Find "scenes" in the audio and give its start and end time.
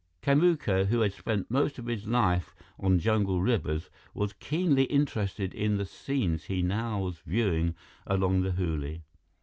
5.85-6.45